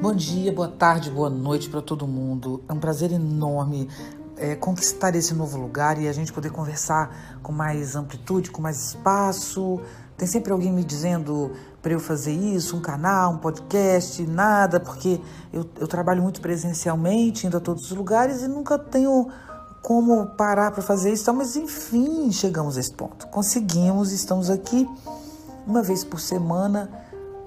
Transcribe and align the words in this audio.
Bom 0.00 0.14
dia, 0.14 0.50
boa 0.50 0.66
tarde, 0.66 1.10
boa 1.10 1.28
noite 1.28 1.68
para 1.68 1.82
todo 1.82 2.06
mundo. 2.06 2.64
É 2.66 2.72
um 2.72 2.80
prazer 2.80 3.12
enorme 3.12 3.86
é, 4.34 4.54
conquistar 4.54 5.14
esse 5.14 5.34
novo 5.34 5.58
lugar 5.58 6.00
e 6.00 6.08
a 6.08 6.12
gente 6.12 6.32
poder 6.32 6.50
conversar 6.50 7.38
com 7.42 7.52
mais 7.52 7.94
amplitude, 7.94 8.50
com 8.50 8.62
mais 8.62 8.82
espaço. 8.82 9.78
Tem 10.16 10.26
sempre 10.26 10.52
alguém 10.52 10.72
me 10.72 10.82
dizendo 10.82 11.52
para 11.82 11.92
eu 11.92 12.00
fazer 12.00 12.32
isso, 12.32 12.78
um 12.78 12.80
canal, 12.80 13.34
um 13.34 13.36
podcast, 13.36 14.26
nada, 14.26 14.80
porque 14.80 15.20
eu, 15.52 15.68
eu 15.78 15.86
trabalho 15.86 16.22
muito 16.22 16.40
presencialmente, 16.40 17.46
indo 17.46 17.58
a 17.58 17.60
todos 17.60 17.84
os 17.84 17.94
lugares 17.94 18.40
e 18.40 18.48
nunca 18.48 18.78
tenho 18.78 19.28
como 19.82 20.28
parar 20.28 20.70
para 20.70 20.82
fazer 20.82 21.12
isso. 21.12 21.30
Mas 21.34 21.56
enfim, 21.56 22.32
chegamos 22.32 22.78
a 22.78 22.80
esse 22.80 22.94
ponto. 22.94 23.26
Conseguimos, 23.26 24.12
estamos 24.12 24.48
aqui 24.48 24.88
uma 25.66 25.82
vez 25.82 26.02
por 26.04 26.20
semana, 26.20 26.90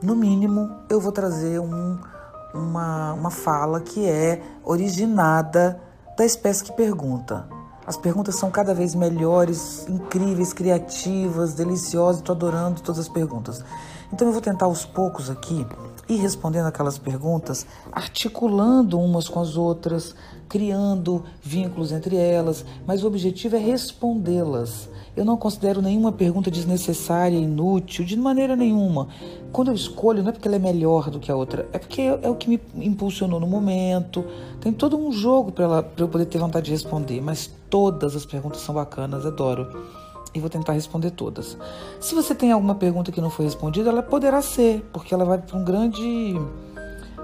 no 0.03 0.15
mínimo, 0.15 0.69
eu 0.87 0.99
vou 0.99 1.11
trazer 1.11 1.59
um 1.59 2.12
uma, 2.53 3.13
uma 3.13 3.31
fala 3.31 3.81
que 3.81 4.07
é 4.07 4.41
originada 4.63 5.79
da 6.17 6.25
espécie 6.25 6.63
que 6.63 6.71
pergunta. 6.73 7.47
As 7.85 7.97
perguntas 7.97 8.35
são 8.35 8.49
cada 8.49 8.73
vez 8.73 8.95
melhores, 8.95 9.85
incríveis, 9.89 10.53
criativas, 10.53 11.53
deliciosas. 11.53 12.21
Estou 12.21 12.35
adorando 12.35 12.81
todas 12.81 12.99
as 12.99 13.09
perguntas. 13.09 13.63
Então 14.11 14.27
eu 14.27 14.31
vou 14.31 14.41
tentar 14.41 14.65
aos 14.65 14.85
poucos 14.85 15.29
aqui 15.29 15.65
ir 16.07 16.17
respondendo 16.17 16.67
aquelas 16.67 16.97
perguntas, 16.97 17.65
articulando 17.91 18.99
umas 18.99 19.27
com 19.27 19.39
as 19.39 19.55
outras, 19.55 20.13
criando 20.49 21.23
vínculos 21.41 21.91
entre 21.91 22.15
elas, 22.15 22.65
mas 22.85 23.03
o 23.03 23.07
objetivo 23.07 23.55
é 23.55 23.59
respondê-las 23.59 24.89
eu 25.15 25.23
não 25.23 25.37
considero 25.37 25.81
nenhuma 25.81 26.11
pergunta 26.11 26.49
desnecessária, 26.49 27.37
inútil, 27.37 28.03
de 28.03 28.17
maneira 28.17 28.55
nenhuma. 28.55 29.07
Quando 29.51 29.67
eu 29.67 29.75
escolho, 29.75 30.23
não 30.23 30.29
é 30.29 30.31
porque 30.31 30.47
ela 30.47 30.57
é 30.57 30.59
melhor 30.59 31.09
do 31.11 31.19
que 31.19 31.31
a 31.31 31.35
outra, 31.35 31.67
é 31.71 31.77
porque 31.77 32.01
é 32.01 32.29
o 32.29 32.35
que 32.35 32.49
me 32.49 32.59
impulsionou 32.77 33.39
no 33.39 33.45
momento. 33.45 34.25
Tem 34.59 34.73
todo 34.73 34.97
um 34.97 35.11
jogo 35.11 35.51
para 35.51 35.85
eu 35.97 36.07
poder 36.07 36.25
ter 36.25 36.39
vontade 36.39 36.65
de 36.65 36.71
responder, 36.71 37.21
mas 37.21 37.49
todas 37.69 38.15
as 38.15 38.25
perguntas 38.25 38.61
são 38.61 38.73
bacanas, 38.73 39.25
adoro. 39.25 39.85
E 40.33 40.39
vou 40.39 40.49
tentar 40.49 40.73
responder 40.73 41.11
todas. 41.11 41.55
Se 41.99 42.15
você 42.15 42.33
tem 42.33 42.51
alguma 42.51 42.73
pergunta 42.73 43.11
que 43.11 43.21
não 43.21 43.29
foi 43.29 43.45
respondida, 43.45 43.91
ela 43.91 44.01
poderá 44.01 44.41
ser, 44.41 44.83
porque 44.91 45.13
ela 45.13 45.23
vai 45.23 45.37
para 45.37 45.55
um 45.55 45.63
grande, 45.63 46.35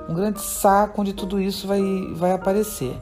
um 0.08 0.14
grande 0.14 0.40
saco 0.40 1.02
onde 1.02 1.12
tudo 1.14 1.42
isso 1.42 1.66
vai, 1.66 1.82
vai 2.14 2.34
aparecer 2.34 2.96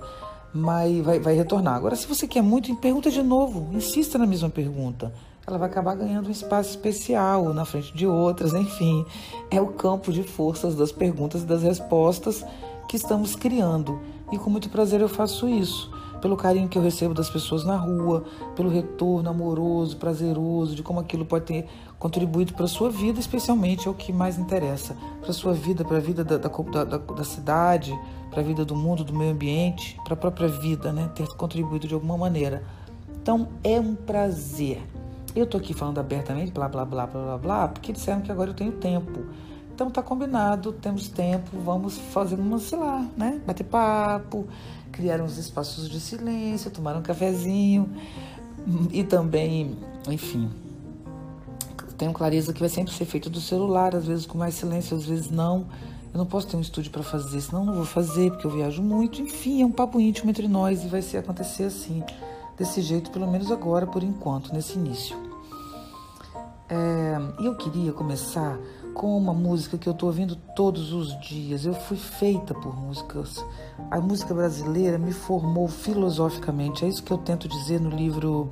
mas 0.54 1.04
vai, 1.04 1.20
vai 1.20 1.34
retornar. 1.36 1.76
Agora, 1.76 1.96
se 1.96 2.08
você 2.08 2.28
quer 2.28 2.42
muito, 2.42 2.76
pergunta 2.76 3.10
de 3.12 3.22
novo, 3.22 3.70
insista 3.74 4.18
na 4.18 4.26
mesma 4.26 4.50
pergunta. 4.50 5.14
Ela 5.46 5.58
vai 5.58 5.70
acabar 5.70 5.96
ganhando 5.96 6.28
um 6.28 6.32
espaço 6.32 6.72
especial 6.72 7.54
na 7.54 7.64
frente 7.64 7.96
de 7.96 8.06
outras, 8.06 8.54
enfim. 8.54 9.06
É 9.50 9.62
o 9.62 9.68
campo 9.68 10.12
de 10.12 10.24
forças 10.24 10.76
das 10.76 10.92
perguntas 10.92 11.44
e 11.44 11.46
das 11.46 11.64
respostas 11.64 12.46
que 12.90 12.98
estamos 12.98 13.36
criando. 13.36 14.00
E 14.32 14.38
com 14.38 14.50
muito 14.50 14.70
prazer 14.70 15.00
eu 15.00 15.08
faço 15.08 15.48
isso 15.48 15.90
pelo 16.22 16.36
carinho 16.36 16.68
que 16.68 16.78
eu 16.78 16.82
recebo 16.82 17.14
das 17.14 17.30
pessoas 17.30 17.64
na 17.64 17.78
rua, 17.78 18.24
pelo 18.56 18.70
retorno 18.70 19.30
amoroso, 19.30 19.98
prazeroso, 19.98 20.76
de 20.76 20.84
como 20.84 21.00
aquilo 21.00 21.26
pode 21.26 21.46
ter 21.46 21.68
contribuído 22.00 22.54
para 22.54 22.66
a 22.66 22.68
sua 22.68 22.90
vida, 22.90 23.20
especialmente 23.20 23.88
é 23.88 23.92
o 23.92 23.94
que 23.94 24.14
mais 24.14 24.38
interessa, 24.38 24.96
para 25.20 25.32
a 25.32 25.34
sua 25.34 25.54
vida, 25.54 25.84
para 25.84 25.98
a 25.98 26.00
vida 26.00 26.24
da, 26.24 26.38
da, 26.38 26.50
da, 26.50 26.98
da 26.98 27.24
cidade, 27.24 27.98
para 28.30 28.42
a 28.42 28.44
vida 28.44 28.64
do 28.64 28.76
mundo, 28.76 29.04
do 29.04 29.14
meio 29.14 29.32
ambiente, 29.32 30.00
para 30.04 30.14
a 30.14 30.18
própria 30.18 30.48
vida, 30.48 30.94
né? 30.94 31.10
ter 31.16 31.28
contribuído 31.30 31.88
de 31.88 31.94
alguma 31.94 32.18
maneira. 32.18 32.64
Então 33.22 33.50
é 33.64 33.80
um 33.80 33.96
prazer. 33.96 34.82
Eu 35.36 35.44
estou 35.44 35.60
aqui 35.60 35.74
falando 35.74 36.00
abertamente, 36.00 36.52
blá, 36.52 36.68
blá, 36.68 36.86
blá, 36.86 37.06
blá, 37.06 37.24
blá, 37.24 37.38
blá, 37.38 37.68
porque 37.68 37.92
disseram 37.92 38.22
que 38.22 38.32
agora 38.32 38.52
eu 38.52 38.54
tenho 38.54 38.72
tempo. 38.74 39.26
Então 39.74 39.92
tá 39.92 40.02
combinado, 40.02 40.72
temos 40.72 41.08
tempo, 41.08 41.58
vamos 41.64 41.98
fazer 41.98 42.36
uma, 42.40 42.58
sei 42.58 42.80
lá, 42.80 43.06
né? 43.16 43.40
Bater 43.46 43.64
papo, 43.64 44.48
criar 44.92 45.22
uns 45.22 45.38
espaços 45.38 45.88
de 45.88 46.00
silêncio, 46.00 46.72
tomar 46.72 46.96
um 46.96 47.02
cafezinho 47.04 47.88
e 48.92 49.04
também, 49.04 49.78
enfim, 50.10 50.50
tenho 51.98 52.14
clareza 52.14 52.54
que 52.54 52.60
vai 52.60 52.70
sempre 52.70 52.94
ser 52.94 53.06
feito 53.06 53.30
do 53.30 53.42
celular, 53.42 53.96
às 53.96 54.06
vezes 54.06 54.26
com 54.26 54.38
mais 54.38 54.54
silêncio, 54.54 54.96
às 54.96 55.06
vezes 55.06 55.30
não. 55.30 55.68
Eu 56.14 56.20
não 56.20 56.26
posso 56.26 56.48
ter 56.48 56.56
um 56.56 56.62
estúdio 56.62 56.92
para 56.92 57.04
fazer, 57.04 57.42
senão 57.42 57.66
não 57.66 57.74
vou 57.74 57.86
fazer, 57.86 58.32
porque 58.32 58.46
eu 58.46 58.52
viajo 58.52 58.82
muito. 58.82 59.22
Enfim, 59.22 59.62
é 59.62 59.66
um 59.66 59.72
papo 59.72 60.00
íntimo 60.00 60.30
entre 60.30 60.48
nós 60.48 60.84
e 60.84 60.88
vai 60.88 61.02
ser 61.02 61.18
acontecer 61.18 61.64
assim, 61.64 62.04
desse 62.58 62.82
jeito, 62.82 63.12
pelo 63.12 63.30
menos 63.30 63.52
agora, 63.52 63.86
por 63.86 64.04
enquanto, 64.04 64.54
nesse 64.54 64.78
início. 64.78 65.18
É, 66.70 67.18
e 67.42 67.46
eu 67.46 67.56
queria 67.56 67.94
começar 67.94 68.58
com 68.94 69.16
uma 69.16 69.34
música 69.34 69.78
que 69.78 69.88
eu 69.88 69.94
estou 69.94 70.10
ouvindo 70.10 70.36
todos 70.56 70.92
os 70.92 71.20
dias. 71.22 71.66
Eu 71.66 71.74
fui 71.74 71.98
feita 71.98 72.54
por 72.54 72.76
músicas. 72.76 73.44
A 73.92 74.00
música 74.00 74.34
brasileira 74.34 74.98
me 74.98 75.12
formou 75.12 75.68
filosoficamente. 75.68 76.84
É 76.84 76.88
isso 76.88 77.04
que 77.04 77.12
eu 77.12 77.18
tento 77.18 77.48
dizer 77.48 77.80
no 77.80 77.90
livro 77.90 78.50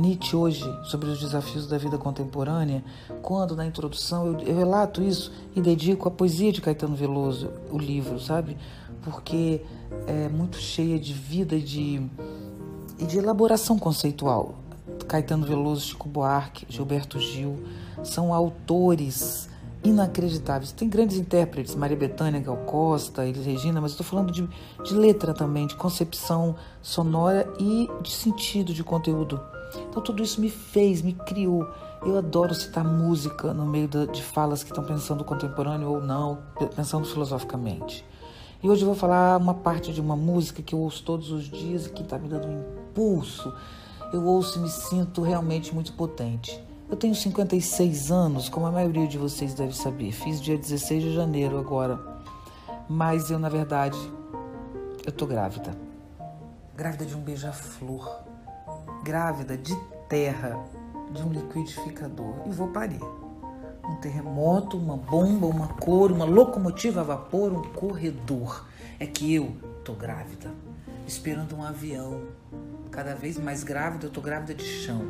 Nietzsche 0.00 0.34
hoje, 0.34 0.64
sobre 0.84 1.10
os 1.10 1.20
desafios 1.20 1.66
da 1.66 1.76
vida 1.76 1.98
contemporânea, 1.98 2.82
quando 3.20 3.54
na 3.54 3.66
introdução 3.66 4.26
eu, 4.26 4.40
eu 4.40 4.56
relato 4.56 5.02
isso 5.02 5.30
e 5.54 5.60
dedico 5.60 6.08
a 6.08 6.10
poesia 6.10 6.50
de 6.50 6.62
Caetano 6.62 6.96
Veloso, 6.96 7.50
o 7.70 7.76
livro, 7.76 8.18
sabe? 8.18 8.56
Porque 9.02 9.60
é 10.06 10.28
muito 10.28 10.56
cheia 10.56 10.98
de 10.98 11.12
vida 11.12 11.54
e 11.54 11.60
de, 11.60 12.02
e 12.98 13.04
de 13.04 13.18
elaboração 13.18 13.78
conceitual. 13.78 14.54
Caetano 15.06 15.44
Veloso, 15.44 15.88
Chico 15.88 16.08
Buarque, 16.08 16.64
Gilberto 16.68 17.20
Gil 17.20 17.58
são 18.02 18.32
autores 18.32 19.50
inacreditáveis. 19.84 20.72
Tem 20.72 20.88
grandes 20.88 21.18
intérpretes, 21.18 21.74
Maria 21.74 21.96
Bethânia, 21.96 22.40
Gal 22.40 22.56
Costa, 22.58 23.26
Elis 23.26 23.44
Regina, 23.44 23.82
mas 23.82 23.90
estou 23.90 24.06
falando 24.06 24.32
de, 24.32 24.48
de 24.82 24.94
letra 24.94 25.34
também, 25.34 25.66
de 25.66 25.76
concepção 25.76 26.56
sonora 26.80 27.52
e 27.58 27.86
de 28.02 28.10
sentido 28.10 28.72
de 28.72 28.82
conteúdo. 28.82 29.38
Então 29.88 30.02
tudo 30.02 30.22
isso 30.22 30.40
me 30.40 30.50
fez, 30.50 31.02
me 31.02 31.12
criou. 31.12 31.68
Eu 32.02 32.16
adoro 32.16 32.54
citar 32.54 32.84
música 32.84 33.52
no 33.52 33.66
meio 33.66 33.88
de 33.88 34.22
falas 34.22 34.62
que 34.62 34.70
estão 34.70 34.84
pensando 34.84 35.24
contemporâneo 35.24 35.90
ou 35.90 36.00
não, 36.00 36.38
pensando 36.74 37.06
filosoficamente. 37.06 38.04
E 38.62 38.68
hoje 38.68 38.82
eu 38.82 38.86
vou 38.86 38.94
falar 38.94 39.38
uma 39.38 39.54
parte 39.54 39.92
de 39.92 40.00
uma 40.00 40.16
música 40.16 40.62
que 40.62 40.74
eu 40.74 40.78
ouço 40.80 41.02
todos 41.02 41.30
os 41.30 41.44
dias 41.44 41.86
e 41.86 41.90
que 41.90 42.02
está 42.02 42.18
me 42.18 42.28
dando 42.28 42.46
um 42.46 42.60
impulso. 42.60 43.52
Eu 44.12 44.24
ouço 44.24 44.58
e 44.58 44.62
me 44.62 44.68
sinto 44.68 45.22
realmente 45.22 45.74
muito 45.74 45.92
potente. 45.94 46.62
Eu 46.90 46.96
tenho 46.96 47.14
56 47.14 48.10
anos, 48.10 48.48
como 48.48 48.66
a 48.66 48.72
maioria 48.72 49.06
de 49.06 49.16
vocês 49.16 49.54
deve 49.54 49.74
saber. 49.74 50.10
Fiz 50.12 50.40
dia 50.40 50.58
16 50.58 51.02
de 51.04 51.14
janeiro 51.14 51.58
agora. 51.58 51.98
Mas 52.88 53.30
eu, 53.30 53.38
na 53.38 53.48
verdade, 53.48 53.96
eu 55.06 55.12
tô 55.12 55.26
grávida. 55.26 55.70
Grávida 56.76 57.06
de 57.06 57.16
um 57.16 57.20
beija-flor. 57.20 58.29
Grávida 59.02 59.56
de 59.56 59.74
terra, 60.08 60.62
de 61.12 61.22
um 61.22 61.32
liquidificador. 61.32 62.34
E 62.46 62.50
vou 62.50 62.68
parir. 62.68 63.00
Um 63.88 63.96
terremoto, 63.96 64.76
uma 64.76 64.96
bomba, 64.96 65.46
uma 65.46 65.68
cor, 65.68 66.12
uma 66.12 66.24
locomotiva 66.24 67.00
a 67.00 67.04
vapor, 67.04 67.52
um 67.52 67.62
corredor. 67.72 68.66
É 68.98 69.06
que 69.06 69.34
eu 69.34 69.56
tô 69.84 69.94
grávida, 69.94 70.50
esperando 71.06 71.56
um 71.56 71.64
avião. 71.64 72.22
Cada 72.90 73.14
vez 73.14 73.38
mais 73.38 73.64
grávida, 73.64 74.06
eu 74.06 74.10
tô 74.10 74.20
grávida 74.20 74.54
de 74.54 74.64
chão 74.64 75.02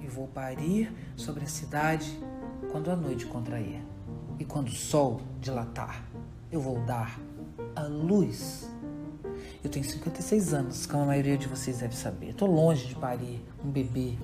e 0.00 0.06
vou 0.06 0.26
parir 0.28 0.92
sobre 1.16 1.44
a 1.44 1.48
cidade 1.48 2.18
quando 2.70 2.90
a 2.90 2.96
noite 2.96 3.26
contrair. 3.26 3.82
E 4.38 4.44
quando 4.44 4.68
o 4.68 4.72
sol 4.72 5.20
dilatar, 5.40 6.04
eu 6.50 6.60
vou 6.60 6.80
dar 6.80 7.18
a 7.74 7.82
luz. 7.82 8.71
Eu 9.62 9.70
tenho 9.70 9.84
56 9.84 10.54
anos, 10.54 10.86
como 10.86 11.04
a 11.04 11.06
maioria 11.06 11.38
de 11.38 11.46
vocês 11.46 11.78
deve 11.78 11.94
saber. 11.94 12.30
Estou 12.30 12.50
longe 12.50 12.86
de 12.86 12.94
parir 12.96 13.40
um 13.64 13.70
bebê. 13.70 14.14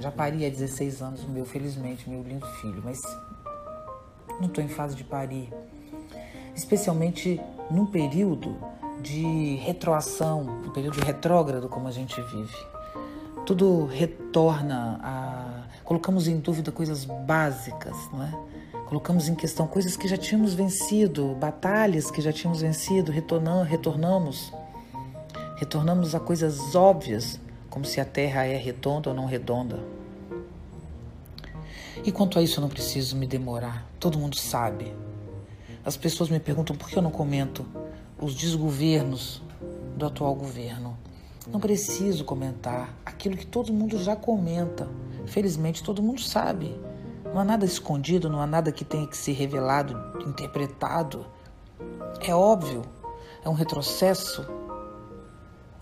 Já 0.00 0.10
pari 0.10 0.44
há 0.44 0.50
16 0.50 1.00
anos 1.00 1.22
o 1.22 1.28
meu, 1.28 1.44
felizmente, 1.44 2.08
meu 2.10 2.22
lindo 2.22 2.46
filho, 2.60 2.82
mas 2.84 3.00
não 4.40 4.48
estou 4.48 4.62
em 4.62 4.68
fase 4.68 4.96
de 4.96 5.04
parir. 5.04 5.52
Especialmente 6.54 7.40
num 7.70 7.86
período 7.86 8.56
de 9.00 9.56
retroação, 9.56 10.42
um 10.66 10.70
período 10.70 11.00
retrógrado 11.00 11.68
como 11.68 11.86
a 11.86 11.92
gente 11.92 12.20
vive 12.22 12.74
tudo 13.44 13.86
retorna 13.86 14.98
a. 15.02 15.64
Colocamos 15.84 16.26
em 16.26 16.38
dúvida 16.38 16.72
coisas 16.72 17.04
básicas, 17.04 17.94
não 18.10 18.22
é? 18.22 18.32
Colocamos 18.86 19.28
em 19.28 19.34
questão 19.34 19.66
coisas 19.66 19.96
que 19.96 20.08
já 20.08 20.16
tínhamos 20.16 20.54
vencido, 20.54 21.34
batalhas 21.34 22.10
que 22.10 22.22
já 22.22 22.32
tínhamos 22.32 22.62
vencido, 22.62 23.12
retornamos, 23.12 23.68
retornamos, 23.68 24.52
retornamos 25.64 26.14
a 26.14 26.20
coisas 26.20 26.74
óbvias, 26.74 27.40
como 27.70 27.86
se 27.86 27.98
a 27.98 28.04
Terra 28.04 28.44
é 28.44 28.54
redonda 28.54 29.08
ou 29.08 29.16
não 29.16 29.24
redonda. 29.24 29.82
E 32.04 32.12
quanto 32.12 32.38
a 32.38 32.42
isso 32.42 32.58
eu 32.58 32.60
não 32.60 32.68
preciso 32.68 33.16
me 33.16 33.26
demorar, 33.26 33.90
todo 33.98 34.18
mundo 34.18 34.36
sabe. 34.36 34.94
As 35.82 35.96
pessoas 35.96 36.28
me 36.28 36.38
perguntam 36.38 36.76
por 36.76 36.90
que 36.90 36.98
eu 36.98 37.02
não 37.02 37.10
comento 37.10 37.64
os 38.20 38.34
desgovernos 38.34 39.40
do 39.96 40.04
atual 40.04 40.34
governo. 40.34 40.98
Não 41.48 41.58
preciso 41.58 42.26
comentar 42.26 42.94
aquilo 43.04 43.34
que 43.34 43.46
todo 43.46 43.72
mundo 43.72 43.96
já 44.02 44.14
comenta. 44.14 44.86
Felizmente 45.24 45.82
todo 45.82 46.02
mundo 46.02 46.20
sabe. 46.20 46.78
Não 47.24 47.38
há 47.38 47.44
nada 47.44 47.64
escondido, 47.64 48.28
não 48.28 48.42
há 48.42 48.46
nada 48.46 48.70
que 48.70 48.84
tenha 48.84 49.06
que 49.06 49.16
ser 49.16 49.32
revelado, 49.32 49.98
interpretado. 50.26 51.24
É 52.20 52.34
óbvio, 52.34 52.82
é 53.42 53.48
um 53.48 53.54
retrocesso. 53.54 54.46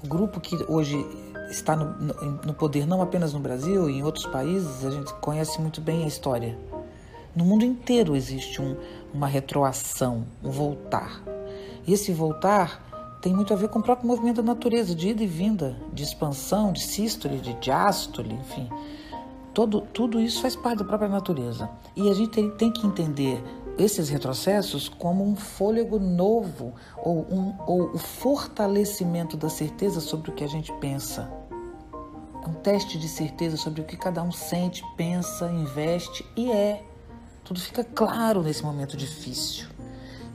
O 0.03 0.09
grupo 0.09 0.41
que 0.41 0.57
hoje 0.69 1.07
está 1.51 1.77
no, 1.77 1.95
no, 2.45 2.55
poder 2.55 2.87
não 2.87 3.01
apenas 3.01 3.33
no 3.33 3.39
Brasil 3.39 3.89
e 3.89 3.99
em 3.99 4.03
outros 4.03 4.27
países, 4.27 4.85
a 4.85 4.91
gente 4.91 5.13
conhece 5.15 5.61
muito 5.61 5.81
bem 5.81 6.05
a 6.05 6.07
história. 6.07 6.59
No 7.35 7.45
mundo 7.45 7.65
inteiro 7.65 8.17
existe 8.17 8.61
um, 8.61 8.77
uma 9.15 9.27
retroação, 9.27 10.25
um 10.43 10.51
voltar. 10.51 11.23
E 11.87 11.93
esse 11.93 12.13
voltar 12.13 13.19
tem 13.23 13.33
muito 13.33 13.55
a 13.55 13.57
ver 13.57 13.69
com 13.69 13.79
o 13.79 13.83
próprio 13.83 14.09
movimento 14.09 14.43
da 14.43 14.55
natureza, 14.55 14.95
de 14.95 15.11
ida 15.11 15.23
e 15.23 15.27
vinda, 15.27 15.77
de 15.93 16.03
expansão, 16.03 16.73
de 16.73 16.83
sístole, 16.83 17.39
de 17.39 17.55
diástole, 17.55 18.35
enfim. 18.35 18.69
Todo, 19.55 19.83
tudo 19.83 20.21
isso 20.21 20.43
faz 20.43 20.57
parte 20.57 20.79
da 20.79 20.85
própria 20.85 21.09
natureza. 21.09 21.71
E 21.95 22.11
a 22.11 22.15
gente 22.15 22.31
tem, 22.31 22.51
tem 22.51 22.73
que 22.73 22.87
entender 22.87 23.43
esses 23.79 24.09
retrocessos 24.09 24.89
como 24.89 25.25
um 25.25 25.35
fôlego 25.35 25.99
novo 25.99 26.75
ou, 26.97 27.27
um, 27.31 27.55
ou 27.67 27.95
o 27.95 27.99
fortalecimento 27.99 29.37
da 29.37 29.49
certeza 29.49 30.01
sobre 30.01 30.31
o 30.31 30.35
que 30.35 30.45
a 30.45 30.49
gente 30.49 30.73
pensa. 30.75 31.31
Um 32.47 32.55
teste 32.55 32.99
de 32.99 33.09
certeza 33.09 33.57
sobre 33.57 33.81
o 33.81 33.85
que 33.85 33.97
cada 33.97 34.23
um 34.23 34.33
sente, 34.33 34.83
pensa, 34.97 35.51
investe 35.51 36.25
e 36.37 36.51
é. 36.51 36.83
Tudo 37.45 37.61
fica 37.61 37.85
claro 37.85 38.43
nesse 38.43 38.63
momento 38.63 38.97
difícil. 38.97 39.69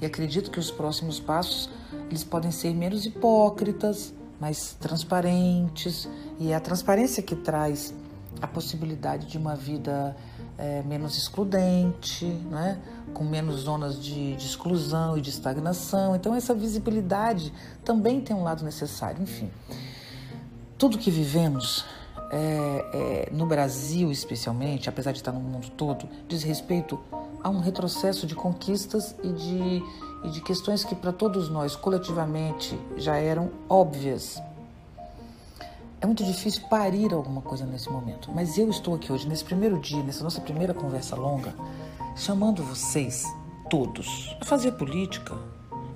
E 0.02 0.06
acredito 0.06 0.52
que 0.52 0.60
os 0.60 0.72
próximos 0.72 1.20
passos 1.20 1.70
eles 2.10 2.24
podem 2.24 2.52
ser 2.52 2.74
menos 2.74 3.06
hipócritas, 3.06 4.14
mais 4.40 4.76
transparentes. 4.80 6.08
E 6.40 6.52
é 6.52 6.56
a 6.56 6.60
transparência 6.60 7.22
que 7.22 7.36
traz 7.36 7.94
a 8.42 8.48
possibilidade 8.48 9.28
de 9.28 9.38
uma 9.38 9.56
vida 9.56 10.16
é, 10.58 10.82
menos 10.84 11.18
excludente, 11.18 12.26
né? 12.26 12.80
com 13.14 13.24
menos 13.24 13.62
zonas 13.62 14.02
de, 14.02 14.36
de, 14.36 14.46
exclusão 14.46 15.18
e 15.18 15.22
de 15.22 15.30
estagnação. 15.30 16.16
Então, 16.16 16.36
essa 16.36 16.54
visibilidade 16.54 17.54
também 17.84 18.22
tem 18.22 18.36
um 18.36 18.44
lado 18.44 18.64
necessário. 18.64 19.22
Enfim, 19.22 19.50
tudo 20.78 20.98
que 20.98 21.10
vivemos 21.10 21.86
é, 22.32 22.40
é, 22.94 23.30
no 23.32 23.46
Brasil, 23.46 24.12
especialmente, 24.12 24.90
apesar 24.90 25.12
de 25.12 25.20
estar 25.20 25.32
no 25.32 25.40
mundo 25.40 25.70
todo, 25.72 26.08
diz 26.28 26.44
respeito 26.44 27.00
a 27.44 27.50
um 27.50 27.60
retrocesso 27.60 28.28
de 28.28 28.36
conquistas 28.36 29.16
e 29.24 29.32
de, 29.32 29.84
e 30.26 30.30
de 30.30 30.42
questões 30.42 30.84
que, 30.84 30.96
para 30.96 31.14
todos 31.14 31.50
nós, 31.50 31.76
coletivamente, 31.76 32.78
já 32.98 33.16
eram 33.16 33.52
óbvias 33.70 34.42
é 36.00 36.06
muito 36.06 36.24
difícil 36.24 36.62
parir 36.70 37.12
alguma 37.12 37.42
coisa 37.42 37.66
nesse 37.66 37.90
momento, 37.90 38.32
mas 38.32 38.58
eu 38.58 38.70
estou 38.70 38.94
aqui 38.94 39.12
hoje, 39.12 39.28
nesse 39.28 39.44
primeiro 39.44 39.80
dia, 39.80 40.04
nessa 40.04 40.24
nossa 40.24 40.40
primeira 40.40 40.72
conversa 40.74 41.16
longa, 41.16 41.56
chamando 42.16 42.64
vocês, 42.64 43.26
todos, 43.68 44.36
a 44.40 44.46
fazer 44.46 44.74
política. 44.74 45.36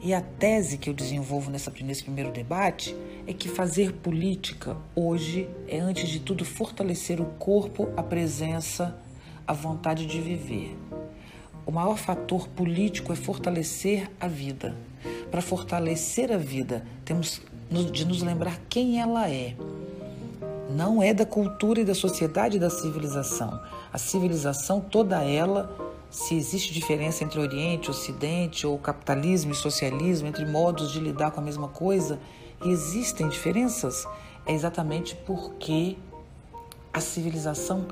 E 0.04 0.16
a 0.16 0.22
tese 0.22 0.80
que 0.80 0.90
eu 0.90 0.96
desenvolvo 0.96 1.52
nessa, 1.52 1.72
nesse 1.82 2.02
primeiro 2.02 2.32
debate 2.32 2.96
é 3.28 3.34
que 3.34 3.48
fazer 3.48 3.94
política 3.94 4.76
hoje 4.96 5.48
é, 5.68 5.80
antes 5.80 6.10
de 6.10 6.20
tudo, 6.20 6.44
fortalecer 6.44 7.22
o 7.22 7.26
corpo, 7.38 7.88
a 7.96 8.02
presença, 8.02 9.00
a 9.46 9.54
vontade 9.54 10.08
de 10.08 10.20
viver. 10.20 10.76
O 11.64 11.72
maior 11.72 11.98
fator 11.98 12.48
político 12.48 13.14
é 13.14 13.16
fortalecer 13.16 14.10
a 14.20 14.28
vida. 14.28 14.76
Para 15.30 15.44
fortalecer 15.44 16.32
a 16.32 16.38
vida, 16.38 16.84
temos 17.06 17.40
de 17.92 18.04
nos 18.04 18.24
lembrar 18.24 18.60
quem 18.68 19.00
ela 19.00 19.30
é 19.30 19.56
não 20.72 21.04
é 21.04 21.14
da 21.14 21.26
cultura 21.26 21.82
e 21.82 21.86
da 21.86 21.94
sociedade 21.94 22.58
e 22.58 22.60
da 22.60 22.70
civilização. 22.70 23.62
A 23.92 23.98
civilização, 23.98 24.80
toda 24.80 25.24
ela, 25.24 25.70
se 26.10 26.36
existe 26.36 26.74
diferença 26.74 27.24
entre 27.24 27.40
Oriente, 27.40 27.90
Ocidente, 27.90 28.66
ou 28.66 28.78
capitalismo 28.78 29.52
e 29.52 29.56
socialismo, 29.56 30.28
entre 30.28 30.46
modos 30.46 30.92
de 30.92 31.00
lidar 31.00 31.32
com 31.32 31.40
a 31.40 31.44
mesma 31.44 31.68
coisa, 31.68 32.20
e 32.64 32.70
existem 32.70 33.28
diferenças, 33.28 34.06
é 34.46 34.54
exatamente 34.54 35.16
porque 35.16 35.98
a 36.94 37.00
civilização 37.00 37.88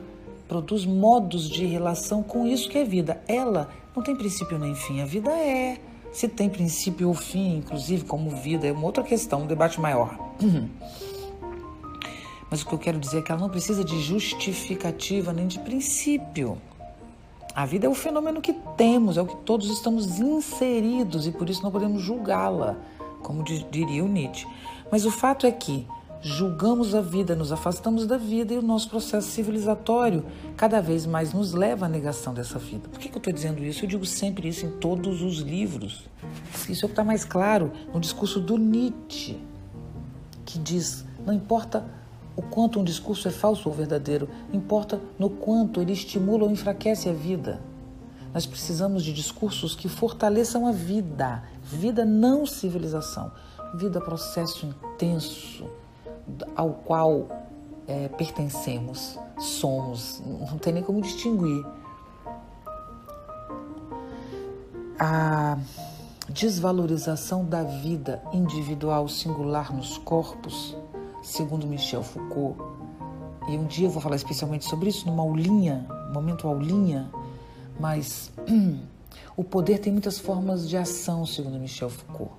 produz 0.47 0.85
modos 0.85 1.47
de 1.49 1.65
relação 1.65 2.23
com 2.23 2.47
isso 2.47 2.69
que 2.69 2.77
é 2.77 2.83
vida. 2.83 3.21
Ela 3.27 3.69
não 3.95 4.03
tem 4.03 4.15
princípio 4.15 4.57
nem 4.57 4.75
fim, 4.75 5.01
a 5.01 5.05
vida 5.05 5.31
é. 5.31 5.77
Se 6.11 6.27
tem 6.27 6.49
princípio 6.49 7.07
ou 7.07 7.13
fim, 7.13 7.57
inclusive, 7.57 8.03
como 8.03 8.31
vida, 8.31 8.67
é 8.67 8.71
uma 8.71 8.85
outra 8.85 9.03
questão, 9.03 9.43
um 9.43 9.47
debate 9.47 9.79
maior. 9.79 10.17
Mas 12.49 12.61
o 12.61 12.65
que 12.65 12.73
eu 12.73 12.79
quero 12.79 12.99
dizer 12.99 13.19
é 13.19 13.21
que 13.21 13.31
ela 13.31 13.41
não 13.41 13.49
precisa 13.49 13.83
de 13.83 14.01
justificativa 14.01 15.31
nem 15.31 15.47
de 15.47 15.59
princípio. 15.59 16.57
A 17.53 17.65
vida 17.65 17.85
é 17.85 17.89
o 17.89 17.95
fenômeno 17.95 18.41
que 18.41 18.53
temos, 18.77 19.17
é 19.17 19.21
o 19.21 19.25
que 19.25 19.35
todos 19.37 19.69
estamos 19.69 20.19
inseridos 20.19 21.27
e 21.27 21.31
por 21.31 21.49
isso 21.49 21.61
não 21.61 21.71
podemos 21.71 22.01
julgá-la, 22.01 22.77
como 23.21 23.43
diria 23.43 24.03
o 24.03 24.07
Nietzsche. 24.07 24.47
Mas 24.91 25.05
o 25.05 25.11
fato 25.11 25.45
é 25.45 25.51
que 25.51 25.85
julgamos 26.21 26.93
a 26.93 27.01
vida, 27.01 27.35
nos 27.35 27.51
afastamos 27.51 28.05
da 28.05 28.17
vida 28.17 28.53
e 28.53 28.57
o 28.57 28.61
nosso 28.61 28.89
processo 28.89 29.29
civilizatório 29.29 30.25
cada 30.57 30.81
vez 30.81 31.05
mais 31.05 31.33
nos 31.33 31.53
leva 31.53 31.85
à 31.85 31.89
negação 31.89 32.33
dessa 32.33 32.59
vida. 32.59 32.89
Por 32.89 32.99
que, 32.99 33.09
que 33.09 33.15
eu 33.15 33.19
estou 33.19 33.33
dizendo 33.33 33.63
isso? 33.63 33.85
Eu 33.85 33.89
digo 33.89 34.05
sempre 34.05 34.47
isso 34.47 34.65
em 34.65 34.71
todos 34.71 35.21
os 35.21 35.39
livros. 35.39 36.07
Isso 36.67 36.83
é 36.83 36.85
o 36.85 36.89
que 36.89 36.93
está 36.93 37.03
mais 37.03 37.23
claro 37.23 37.71
no 37.93 37.99
discurso 37.99 38.39
do 38.39 38.57
Nietzsche, 38.57 39.37
que 40.45 40.59
diz: 40.59 41.05
não 41.25 41.33
importa 41.33 41.85
o 42.39 42.41
quanto 42.41 42.79
um 42.79 42.85
discurso 42.85 43.27
é 43.27 43.31
falso 43.31 43.67
ou 43.67 43.75
verdadeiro, 43.75 44.29
importa 44.53 45.01
no 45.19 45.29
quanto 45.29 45.81
ele 45.81 45.91
estimula 45.91 46.45
ou 46.45 46.49
enfraquece 46.49 47.09
a 47.09 47.11
vida. 47.11 47.59
Nós 48.33 48.45
precisamos 48.45 49.03
de 49.03 49.11
discursos 49.11 49.75
que 49.75 49.89
fortaleçam 49.89 50.65
a 50.65 50.71
vida, 50.71 51.43
vida 51.61 52.05
não 52.05 52.45
civilização, 52.45 53.29
vida 53.75 53.99
processo 53.99 54.65
intenso 54.65 55.69
ao 56.55 56.69
qual 56.69 57.27
é, 57.85 58.07
pertencemos, 58.07 59.19
somos, 59.37 60.23
não 60.25 60.57
tem 60.57 60.71
nem 60.71 60.83
como 60.83 61.01
distinguir. 61.01 61.65
A 64.97 65.57
desvalorização 66.29 67.43
da 67.43 67.63
vida 67.63 68.23
individual 68.31 69.09
singular 69.09 69.75
nos 69.75 69.97
corpos 69.97 70.77
segundo 71.21 71.67
Michel 71.67 72.03
Foucault. 72.03 72.57
E 73.47 73.57
um 73.57 73.65
dia 73.65 73.87
eu 73.87 73.91
vou 73.91 74.01
falar 74.01 74.15
especialmente 74.15 74.65
sobre 74.65 74.89
isso 74.89 75.07
numa 75.07 75.23
aulinha, 75.23 75.85
momento 76.13 76.47
aulinha, 76.47 77.09
mas 77.79 78.31
o 79.35 79.43
poder 79.43 79.79
tem 79.79 79.91
muitas 79.91 80.19
formas 80.19 80.67
de 80.67 80.77
ação, 80.77 81.25
segundo 81.25 81.59
Michel 81.59 81.89
Foucault. 81.89 82.33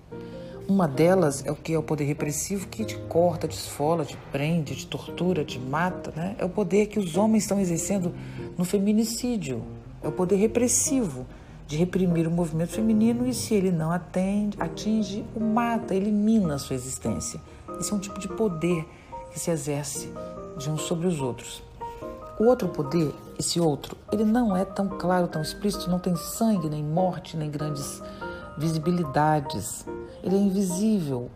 Uma 0.69 0.87
delas 0.87 1.45
é 1.45 1.51
o 1.51 1.57
que 1.57 1.73
é 1.73 1.79
o 1.79 1.83
poder 1.83 2.05
repressivo 2.05 2.69
que 2.69 2.85
te 2.85 2.97
corta, 3.09 3.49
te 3.49 3.57
esfola, 3.57 4.05
te 4.05 4.17
prende, 4.31 4.77
te 4.77 4.87
tortura, 4.87 5.45
te 5.45 5.59
mata. 5.59 6.13
Né? 6.15 6.37
É 6.39 6.45
o 6.45 6.49
poder 6.49 6.87
que 6.87 6.97
os 6.97 7.17
homens 7.17 7.43
estão 7.43 7.59
exercendo 7.59 8.15
no 8.57 8.65
feminicídio. 8.65 9.65
É 10.01 10.07
o 10.07 10.13
poder 10.13 10.37
repressivo 10.37 11.27
de 11.67 11.77
reprimir 11.77 12.27
o 12.29 12.31
movimento 12.31 12.71
feminino 12.71 13.27
e, 13.27 13.35
se 13.35 13.55
ele 13.55 13.73
não 13.73 13.91
atende, 13.91 14.57
atinge, 14.61 15.25
o 15.35 15.41
mata, 15.41 15.95
elimina 15.95 16.55
a 16.55 16.59
sua 16.59 16.77
existência. 16.77 17.41
Esse 17.79 17.93
é 17.93 17.97
um 17.97 17.99
tipo 17.99 18.19
de 18.19 18.29
poder 18.29 18.87
que 19.33 19.39
se 19.39 19.51
exerce 19.51 20.13
de 20.57 20.71
uns 20.71 20.83
sobre 20.83 21.07
os 21.07 21.21
outros. 21.21 21.63
O 22.39 22.45
outro 22.45 22.69
poder, 22.69 23.15
esse 23.39 23.61
outro, 23.61 23.97
ele 24.11 24.25
não 24.25 24.57
é 24.57 24.65
tão 24.65 24.89
claro, 24.89 25.29
tão 25.29 25.43
explícito, 25.43 25.91
não 25.91 25.99
tem 25.99 26.17
sangue, 26.17 26.71
nem 26.71 26.83
morte, 26.83 27.37
nem 27.37 27.51
grandes 27.51 28.03
visibilidades. 28.57 29.85
Ele 30.23 30.37
é 30.37 30.39
invisível. 30.39 31.31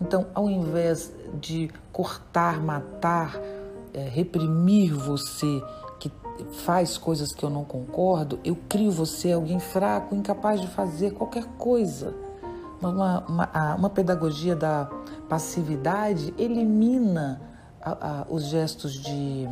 Então, 0.00 0.26
ao 0.34 0.48
invés 0.48 1.12
de 1.34 1.70
cortar, 1.92 2.60
matar, 2.60 3.38
é, 3.92 4.08
reprimir 4.08 4.94
você, 4.94 5.62
que 5.98 6.10
faz 6.64 6.96
coisas 6.96 7.32
que 7.32 7.44
eu 7.44 7.50
não 7.50 7.64
concordo, 7.64 8.38
eu 8.44 8.56
crio 8.68 8.90
você 8.90 9.32
alguém 9.32 9.60
fraco, 9.60 10.14
incapaz 10.14 10.60
de 10.60 10.68
fazer 10.68 11.12
qualquer 11.12 11.44
coisa. 11.58 12.14
Uma, 12.80 13.20
uma, 13.28 13.74
uma 13.76 13.90
pedagogia 13.90 14.56
da 14.56 14.86
passividade 15.30 16.34
elimina 16.36 17.40
a, 17.80 18.22
a, 18.22 18.26
os 18.28 18.46
gestos 18.46 18.92
de, 18.94 19.46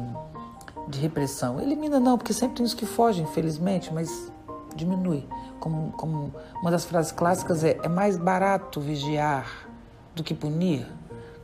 de 0.89 0.99
repressão. 0.99 1.61
Elimina 1.61 2.01
não, 2.01 2.19
porque 2.19 2.33
sempre 2.33 2.57
tem 2.57 2.67
os 2.67 2.75
que 2.75 2.85
fogem, 2.85 3.23
infelizmente, 3.23 3.95
mas 3.95 4.33
diminui. 4.75 5.25
Como, 5.61 5.93
como 5.93 6.35
uma 6.61 6.71
das 6.71 6.85
frases 6.85 7.13
clássicas 7.13 7.63
é: 7.63 7.79
é 7.83 7.89
mais 7.89 8.17
barato 8.17 8.81
vigiar 8.81 9.69
do 10.17 10.25
que 10.25 10.35
punir, 10.35 10.85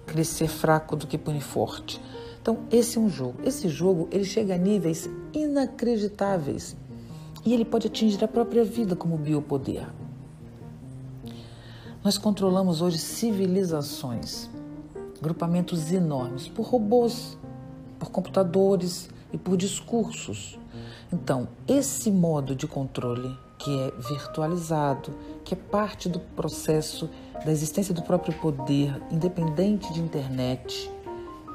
crescer 0.05 0.49
fraco 0.49 0.97
do 0.97 1.07
que 1.07 1.17
punir 1.17 1.41
forte. 1.41 2.03
Então, 2.43 2.59
esse 2.73 2.99
é 2.99 3.01
um 3.01 3.09
jogo. 3.09 3.37
Esse 3.45 3.69
jogo 3.69 4.09
ele 4.11 4.25
chega 4.25 4.55
a 4.55 4.59
níveis 4.59 5.09
inacreditáveis 5.33 6.77
e 7.45 7.55
ele 7.55 7.65
pode 7.65 7.87
atingir 7.87 8.23
a 8.25 8.29
própria 8.29 8.65
vida 8.65 8.97
como 8.97 9.17
biopoder. 9.17 9.87
Nós 12.05 12.19
controlamos 12.19 12.83
hoje 12.83 12.99
civilizações, 12.99 14.51
grupamentos 15.23 15.91
enormes, 15.91 16.47
por 16.47 16.67
robôs, 16.67 17.39
por 17.99 18.11
computadores 18.11 19.09
e 19.33 19.39
por 19.39 19.57
discursos. 19.57 20.59
Então, 21.11 21.49
esse 21.67 22.11
modo 22.11 22.55
de 22.55 22.67
controle 22.67 23.35
que 23.59 23.75
é 23.81 23.91
virtualizado, 24.07 25.15
que 25.45 25.55
é 25.55 25.57
parte 25.57 26.07
do 26.07 26.21
processo 26.21 27.09
da 27.43 27.51
existência 27.51 27.95
do 27.95 28.03
próprio 28.03 28.39
poder, 28.39 29.03
independente 29.11 29.91
de 29.91 30.01
internet. 30.01 30.91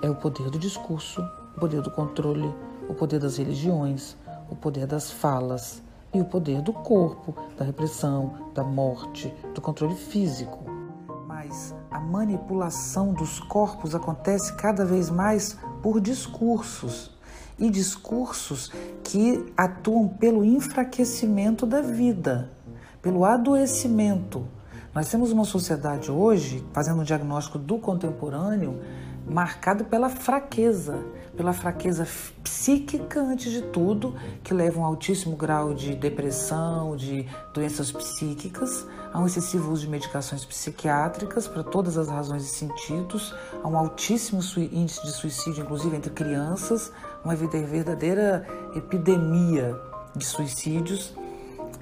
É 0.02 0.10
o 0.10 0.16
poder 0.16 0.50
do 0.50 0.58
discurso, 0.58 1.22
o 1.56 1.60
poder 1.60 1.84
do 1.84 1.92
controle, 1.92 2.52
o 2.90 2.96
poder 2.96 3.20
das 3.20 3.38
religiões, 3.38 4.18
o 4.50 4.56
poder 4.56 4.88
das 4.88 5.12
falas 5.12 5.84
e 6.14 6.20
o 6.22 6.26
poder 6.26 6.62
do 6.62 6.74
corpo, 6.74 7.36
da 7.58 7.64
repressão, 7.64 8.52
da 8.54 8.64
morte, 8.64 9.34
do 9.54 9.62
controle 9.62 9.96
físico. 9.96 10.66
Mas 11.28 11.76
a 11.92 12.00
manipulação 12.00 13.14
dos 13.14 13.40
corpos 13.40 13.94
acontece 13.94 14.54
cada 14.56 14.86
vez 14.86 15.10
mais 15.10 15.58
por 15.82 16.02
discursos 16.02 17.12
e 17.58 17.70
discursos 17.70 18.72
que 19.04 19.54
atuam 19.56 20.08
pelo 20.08 20.44
enfraquecimento 20.44 21.66
da 21.66 21.82
vida, 21.82 22.52
pelo 23.02 23.26
adoecimento. 23.26 24.48
Nós 24.94 25.10
temos 25.10 25.32
uma 25.32 25.46
sociedade 25.46 26.10
hoje, 26.10 26.66
fazendo 26.74 27.02
um 27.02 27.04
diagnóstico 27.04 27.60
do 27.60 27.78
contemporâneo, 27.78 28.82
marcado 29.30 29.86
pela 29.86 30.10
fraqueza, 30.10 31.00
pela 31.38 31.54
fraqueza 31.54 32.08
psíquica 32.44 33.22
antes 33.22 33.52
de 33.52 33.62
tudo, 33.62 34.16
que 34.44 34.54
leva 34.54 34.80
a 34.80 34.82
um 34.82 34.86
altíssimo 34.86 35.36
grau 35.36 35.74
de 35.74 35.96
depressão, 35.96 36.96
de 36.96 37.28
doenças 37.54 37.92
psíquicas, 37.92 38.88
a 39.14 39.20
um 39.20 39.26
excessivo 39.26 39.72
uso 39.72 39.84
de 39.84 39.90
medicações 39.90 40.44
psiquiátricas 40.44 41.48
para 41.48 41.64
todas 41.64 41.98
as 41.98 42.10
razões 42.10 42.44
e 42.44 42.50
sentidos, 42.50 43.34
a 43.64 43.68
um 43.68 43.78
altíssimo 43.78 44.42
índice 44.58 45.02
de 45.04 45.12
suicídio, 45.12 45.64
inclusive 45.64 45.96
entre 45.96 46.12
crianças, 46.12 46.92
uma 47.24 47.36
verdadeira 47.36 48.46
epidemia 48.76 49.80
de 50.16 50.26
suicídios 50.26 51.14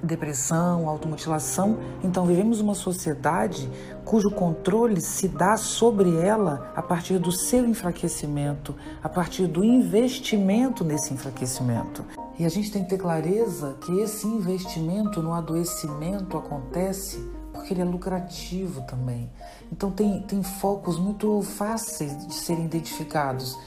depressão, 0.02 0.88
automutilação. 0.88 1.78
Então, 2.02 2.26
vivemos 2.26 2.60
uma 2.60 2.74
sociedade 2.74 3.70
cujo 4.04 4.30
controle 4.30 5.00
se 5.00 5.28
dá 5.28 5.56
sobre 5.56 6.16
ela 6.16 6.72
a 6.74 6.82
partir 6.82 7.18
do 7.18 7.32
seu 7.32 7.66
enfraquecimento, 7.66 8.74
a 9.02 9.08
partir 9.08 9.46
do 9.46 9.64
investimento 9.64 10.84
nesse 10.84 11.12
enfraquecimento. 11.12 12.04
E 12.38 12.44
a 12.44 12.48
gente 12.48 12.70
tem 12.70 12.84
que 12.84 12.90
ter 12.90 12.98
clareza 12.98 13.76
que 13.80 14.00
esse 14.00 14.26
investimento 14.26 15.20
no 15.20 15.32
adoecimento 15.32 16.36
acontece 16.36 17.18
porque 17.52 17.74
ele 17.74 17.82
é 17.82 17.84
lucrativo 17.84 18.82
também. 18.82 19.28
Então, 19.72 19.90
tem, 19.90 20.22
tem 20.22 20.42
focos 20.42 20.96
muito 20.96 21.42
fáceis 21.42 22.26
de 22.26 22.32
serem 22.32 22.64
identificados. 22.64 23.58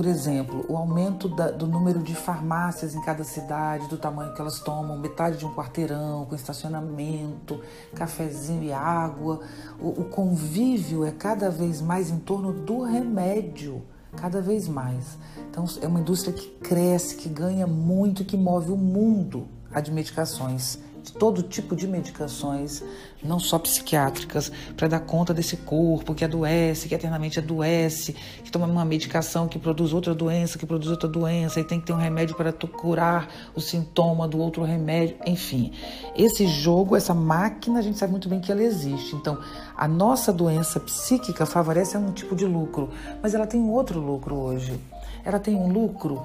Por 0.00 0.06
exemplo, 0.06 0.64
o 0.66 0.78
aumento 0.78 1.28
da, 1.28 1.50
do 1.50 1.66
número 1.66 2.02
de 2.02 2.14
farmácias 2.14 2.94
em 2.94 3.02
cada 3.02 3.22
cidade, 3.22 3.86
do 3.86 3.98
tamanho 3.98 4.32
que 4.32 4.40
elas 4.40 4.58
tomam, 4.58 4.98
metade 4.98 5.36
de 5.36 5.44
um 5.44 5.52
quarteirão, 5.52 6.24
com 6.24 6.34
estacionamento, 6.34 7.60
cafezinho 7.94 8.62
e 8.62 8.72
água. 8.72 9.40
O, 9.78 9.88
o 9.88 10.04
convívio 10.06 11.04
é 11.04 11.10
cada 11.10 11.50
vez 11.50 11.82
mais 11.82 12.08
em 12.08 12.18
torno 12.18 12.50
do 12.50 12.80
remédio, 12.80 13.82
cada 14.16 14.40
vez 14.40 14.66
mais. 14.66 15.18
Então, 15.50 15.66
é 15.82 15.86
uma 15.86 16.00
indústria 16.00 16.32
que 16.32 16.48
cresce, 16.48 17.16
que 17.16 17.28
ganha 17.28 17.66
muito, 17.66 18.24
que 18.24 18.38
move 18.38 18.72
o 18.72 18.78
mundo 18.78 19.48
a 19.70 19.80
de 19.80 19.92
medicações 19.92 20.78
todo 21.18 21.42
tipo 21.42 21.74
de 21.74 21.86
medicações, 21.86 22.82
não 23.22 23.38
só 23.38 23.58
psiquiátricas, 23.58 24.50
para 24.76 24.88
dar 24.88 25.00
conta 25.00 25.32
desse 25.34 25.56
corpo 25.56 26.14
que 26.14 26.24
adoece, 26.24 26.88
que 26.88 26.94
eternamente 26.94 27.38
adoece, 27.38 28.14
que 28.44 28.50
toma 28.50 28.66
uma 28.66 28.84
medicação 28.84 29.48
que 29.48 29.58
produz 29.58 29.92
outra 29.92 30.14
doença, 30.14 30.58
que 30.58 30.66
produz 30.66 30.90
outra 30.90 31.08
doença, 31.08 31.60
e 31.60 31.64
tem 31.64 31.80
que 31.80 31.86
ter 31.86 31.92
um 31.92 31.96
remédio 31.96 32.34
para 32.36 32.52
curar 32.52 33.28
o 33.54 33.60
sintoma 33.60 34.26
do 34.26 34.38
outro 34.38 34.62
remédio, 34.62 35.16
enfim. 35.26 35.72
Esse 36.16 36.46
jogo, 36.46 36.96
essa 36.96 37.14
máquina, 37.14 37.78
a 37.78 37.82
gente 37.82 37.98
sabe 37.98 38.12
muito 38.12 38.28
bem 38.28 38.40
que 38.40 38.50
ela 38.50 38.62
existe. 38.62 39.14
Então, 39.16 39.38
a 39.76 39.88
nossa 39.88 40.32
doença 40.32 40.80
psíquica 40.80 41.46
favorece 41.46 41.96
um 41.96 42.12
tipo 42.12 42.34
de 42.34 42.46
lucro, 42.46 42.90
mas 43.22 43.34
ela 43.34 43.46
tem 43.46 43.60
outro 43.68 44.00
lucro 44.00 44.36
hoje 44.36 44.78
ela 45.24 45.38
tem 45.38 45.54
um 45.54 45.72
lucro 45.72 46.22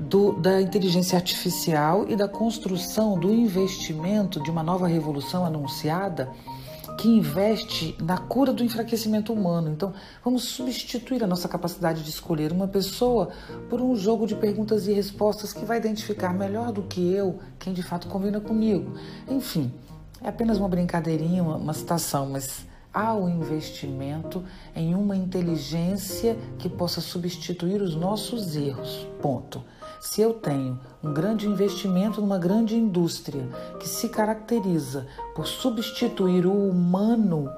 do, 0.00 0.32
da 0.32 0.60
inteligência 0.60 1.16
artificial 1.16 2.06
e 2.08 2.16
da 2.16 2.28
construção 2.28 3.18
do 3.18 3.32
investimento 3.32 4.42
de 4.42 4.50
uma 4.50 4.62
nova 4.62 4.86
revolução 4.86 5.44
anunciada 5.44 6.30
que 6.98 7.08
investe 7.08 7.96
na 8.02 8.18
cura 8.18 8.52
do 8.52 8.64
enfraquecimento 8.64 9.32
humano. 9.32 9.70
Então, 9.70 9.94
vamos 10.24 10.44
substituir 10.44 11.22
a 11.22 11.28
nossa 11.28 11.48
capacidade 11.48 12.02
de 12.02 12.10
escolher 12.10 12.50
uma 12.50 12.66
pessoa 12.66 13.30
por 13.70 13.80
um 13.80 13.94
jogo 13.94 14.26
de 14.26 14.34
perguntas 14.34 14.88
e 14.88 14.92
respostas 14.92 15.52
que 15.52 15.64
vai 15.64 15.78
identificar 15.78 16.34
melhor 16.34 16.72
do 16.72 16.82
que 16.82 17.12
eu 17.12 17.38
quem 17.58 17.72
de 17.72 17.84
fato 17.84 18.08
combina 18.08 18.40
comigo. 18.40 18.94
Enfim, 19.28 19.72
é 20.20 20.28
apenas 20.28 20.58
uma 20.58 20.68
brincadeirinha, 20.68 21.40
uma, 21.40 21.56
uma 21.56 21.72
citação, 21.72 22.26
mas 22.26 22.66
há 22.92 23.14
o 23.14 23.28
investimento 23.28 24.44
em 24.74 24.94
uma 24.94 25.16
inteligência 25.16 26.36
que 26.58 26.68
possa 26.68 27.00
substituir 27.00 27.80
os 27.82 27.94
nossos 27.94 28.56
erros. 28.56 29.06
Ponto. 29.20 29.62
Se 30.00 30.20
eu 30.20 30.34
tenho 30.34 30.78
um 31.02 31.12
grande 31.12 31.46
investimento 31.48 32.20
numa 32.20 32.38
grande 32.38 32.76
indústria 32.76 33.48
que 33.80 33.88
se 33.88 34.08
caracteriza 34.08 35.06
por 35.34 35.46
substituir 35.46 36.46
o 36.46 36.68
humano, 36.68 37.50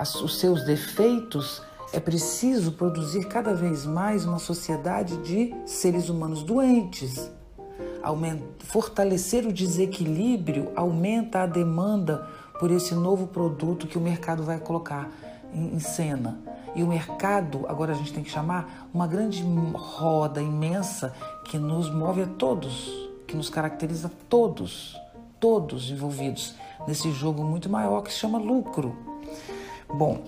os 0.00 0.38
seus 0.38 0.64
defeitos, 0.64 1.62
é 1.92 2.00
preciso 2.00 2.72
produzir 2.72 3.26
cada 3.26 3.54
vez 3.54 3.86
mais 3.86 4.24
uma 4.24 4.38
sociedade 4.38 5.16
de 5.18 5.54
seres 5.64 6.08
humanos 6.08 6.42
doentes. 6.42 7.30
fortalecer 8.58 9.46
o 9.46 9.52
desequilíbrio 9.52 10.72
aumenta 10.74 11.42
a 11.42 11.46
demanda 11.46 12.28
por 12.64 12.70
esse 12.70 12.94
novo 12.94 13.26
produto 13.26 13.86
que 13.86 13.98
o 13.98 14.00
mercado 14.00 14.42
vai 14.42 14.58
colocar 14.58 15.10
em, 15.52 15.78
cena. 15.80 16.40
E 16.74 16.82
o 16.82 16.86
mercado, 16.86 17.66
agora 17.68 17.92
a 17.92 17.94
gente 17.94 18.10
tem 18.10 18.24
que 18.24 18.30
chamar, 18.30 18.88
uma 18.94 19.06
grande 19.06 19.44
roda 19.74 20.40
imensa 20.40 21.14
que 21.44 21.58
nos 21.58 21.90
move 21.90 22.22
a 22.22 22.26
todos, 22.26 22.90
que 23.26 23.36
nos 23.36 23.50
caracteriza 23.50 24.10
todos, 24.30 24.98
todos 25.38 25.90
envolvidos 25.90 26.54
nesse 26.88 27.12
jogo 27.12 27.44
muito 27.44 27.68
maior 27.68 28.00
que 28.00 28.10
se 28.10 28.18
chama 28.18 28.38
lucro. 28.38 28.96
Bom, 29.86 30.24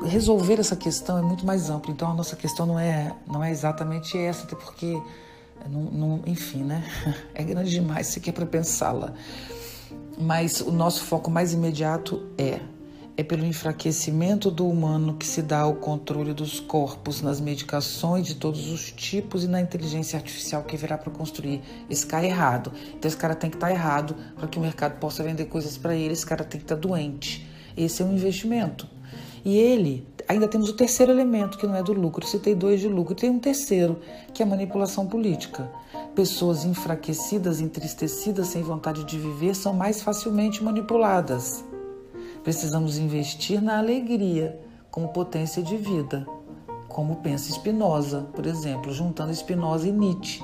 resolver 0.00 0.60
essa 0.60 0.76
questão 0.76 1.18
é 1.18 1.22
muito 1.22 1.44
mais 1.44 1.70
amplo, 1.70 1.90
então 1.90 2.08
a 2.08 2.14
nossa 2.14 2.36
questão 2.36 2.66
não 2.66 2.78
é, 2.78 3.12
não 3.26 3.42
é 3.42 3.50
exatamente 3.50 4.16
essa, 4.16 4.44
até 4.44 4.54
porque, 4.54 4.92
não, 5.68 5.80
não, 5.80 6.22
enfim, 6.24 6.62
né? 6.62 6.84
É 7.34 7.42
grande 7.42 7.70
demais 7.70 8.06
se 8.06 8.20
quer 8.20 8.30
para 8.30 8.46
pensá-la 8.46 9.12
mas 10.20 10.60
o 10.60 10.70
nosso 10.70 11.02
foco 11.04 11.30
mais 11.30 11.52
imediato 11.52 12.22
é 12.36 12.60
é 13.20 13.22
pelo 13.22 13.44
enfraquecimento 13.44 14.50
do 14.50 14.66
humano 14.66 15.14
que 15.14 15.26
se 15.26 15.42
dá 15.42 15.66
o 15.66 15.74
controle 15.74 16.32
dos 16.32 16.58
corpos 16.58 17.20
nas 17.20 17.38
medicações 17.38 18.26
de 18.26 18.34
todos 18.34 18.70
os 18.70 18.90
tipos 18.90 19.44
e 19.44 19.46
na 19.46 19.60
inteligência 19.60 20.18
artificial 20.18 20.62
que 20.62 20.74
virá 20.74 20.96
para 20.96 21.12
construir. 21.12 21.60
Esse 21.90 22.06
cara 22.06 22.24
é 22.24 22.30
errado. 22.30 22.72
Então 22.94 23.06
esse 23.06 23.16
cara 23.18 23.34
tem 23.34 23.50
que 23.50 23.56
estar 23.56 23.66
tá 23.66 23.72
errado 23.74 24.16
para 24.36 24.48
que 24.48 24.58
o 24.58 24.62
mercado 24.62 24.98
possa 24.98 25.22
vender 25.22 25.44
coisas 25.46 25.76
para 25.76 25.94
ele. 25.94 26.14
Esse 26.14 26.24
cara 26.24 26.44
tem 26.44 26.58
que 26.58 26.64
estar 26.64 26.76
tá 26.76 26.80
doente. 26.80 27.46
Esse 27.76 28.00
é 28.00 28.06
um 28.06 28.14
investimento. 28.14 28.88
E 29.44 29.56
ele, 29.56 30.06
ainda 30.28 30.46
temos 30.46 30.68
o 30.68 30.74
terceiro 30.74 31.12
elemento, 31.12 31.58
que 31.58 31.66
não 31.66 31.74
é 31.74 31.82
do 31.82 31.92
lucro. 31.92 32.26
Citei 32.26 32.54
dois 32.54 32.80
de 32.80 32.88
lucro. 32.88 33.14
Tem 33.14 33.30
um 33.30 33.38
terceiro, 33.38 33.98
que 34.32 34.42
é 34.42 34.46
a 34.46 34.48
manipulação 34.48 35.06
política. 35.06 35.70
Pessoas 36.14 36.64
enfraquecidas, 36.64 37.60
entristecidas, 37.60 38.48
sem 38.48 38.62
vontade 38.62 39.04
de 39.04 39.18
viver, 39.18 39.54
são 39.54 39.72
mais 39.72 40.02
facilmente 40.02 40.62
manipuladas. 40.62 41.64
Precisamos 42.42 42.98
investir 42.98 43.62
na 43.62 43.78
alegria 43.78 44.58
como 44.90 45.08
potência 45.08 45.62
de 45.62 45.76
vida, 45.76 46.26
como 46.88 47.16
pensa 47.16 47.52
Spinoza, 47.52 48.26
por 48.34 48.46
exemplo, 48.46 48.92
juntando 48.92 49.34
Spinoza 49.34 49.86
e 49.86 49.92
Nietzsche. 49.92 50.42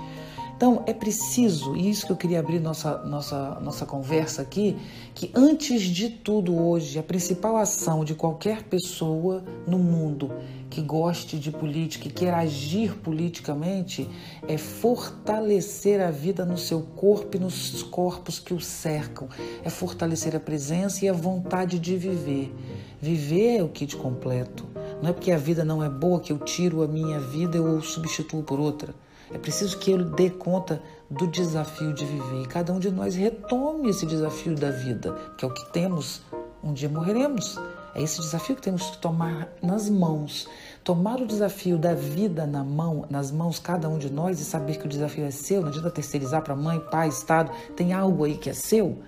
Então, 0.57 0.83
é 0.87 0.95
preciso, 0.95 1.77
e 1.77 1.91
isso 1.91 2.07
que 2.07 2.13
eu 2.13 2.17
queria 2.17 2.41
abrir 2.41 2.61
nossa, 2.61 2.97
nossa, 3.05 3.61
nossa 3.61 3.85
conversa 3.85 4.41
aqui, 4.41 4.75
que 5.15 5.31
antes 5.35 5.83
de 5.83 6.09
tudo 6.09 6.59
hoje, 6.59 6.99
a 6.99 7.03
principal 7.03 7.59
ação 7.59 8.03
de 8.07 8.15
qualquer 8.15 8.63
pessoa 8.63 9.45
no 9.67 9.79
mundo 9.79 10.33
que 10.71 10.81
goste 10.81 11.39
de 11.39 11.51
política 11.51 12.09
e 12.09 12.11
queira 12.11 12.39
agir 12.39 12.97
politicamente 13.01 14.09
é 14.49 14.57
fortalecer 14.57 16.01
a 16.01 16.11
vida 16.11 16.43
no 16.47 16.57
seu 16.57 16.81
corpo 16.81 17.37
e 17.37 17.41
nos 17.41 17.83
corpos 17.83 18.39
que 18.39 18.55
o 18.55 18.61
cercam, 18.61 19.29
é 19.63 19.69
fortalecer 19.69 20.35
a 20.35 20.41
presença 20.41 21.05
e 21.05 21.09
a 21.11 21.13
vontade 21.13 21.79
de 21.79 21.99
viver. 21.99 22.51
Viver 22.99 23.59
é 23.59 23.63
o 23.63 23.69
kit 23.69 23.95
completo. 23.95 24.65
Não 25.03 25.11
é 25.11 25.13
porque 25.13 25.33
a 25.33 25.39
vida 25.39 25.67
não 25.67 25.85
é 25.85 25.91
boa 25.91 26.19
que 26.19 26.33
eu 26.33 26.39
tiro 26.39 26.83
a 26.83 26.89
minha 26.89 27.21
vida 27.21 27.61
ou 27.61 27.83
substituo 27.83 28.43
por 28.43 28.59
outra. 28.59 28.95
É 29.33 29.39
preciso 29.39 29.79
que 29.79 29.91
ele 29.91 30.05
dê 30.05 30.31
conta 30.31 30.81
do 31.11 31.27
desafio 31.27 31.93
de 31.93 32.05
viver 32.05 32.43
e 32.43 32.47
cada 32.47 32.73
um 32.73 32.79
de 32.79 32.91
nós 32.91 33.15
retome 33.15 33.89
esse 33.91 34.07
desafio 34.07 34.55
da 34.55 34.71
vida, 34.71 35.13
que 35.37 35.45
é 35.45 35.49
o 35.49 35.53
que 35.53 35.65
temos. 35.73 36.23
Um 36.63 36.73
dia 36.73 36.89
morreremos. 36.89 37.59
É 37.95 38.03
esse 38.03 38.21
desafio 38.21 38.57
que 38.57 38.63
temos 38.63 38.91
que 38.91 38.99
tomar 38.99 39.49
nas 39.63 39.89
mãos. 39.89 40.49
Tomar 40.85 41.21
o 41.21 41.27
desafio 41.27 41.79
da 41.79 41.95
vida 41.95 42.47
na 42.47 42.63
mão, 42.63 43.07
nas 43.09 43.31
mãos 43.31 43.59
cada 43.59 43.89
um 43.89 43.99
de 43.99 44.11
nós 44.13 44.41
e 44.41 44.45
saber 44.45 44.79
que 44.79 44.87
o 44.87 44.89
desafio 44.89 45.25
é 45.25 45.31
seu, 45.31 45.63
não 45.63 45.69
adianta 45.69 45.91
terceirizar 45.91 46.43
para 46.43 46.55
mãe, 46.55 46.79
pai, 46.79 47.09
Estado, 47.09 47.51
tem 47.75 47.93
algo 47.93 48.25
aí 48.25 48.37
que 48.37 48.51
é 48.51 48.55
seu. 48.55 48.99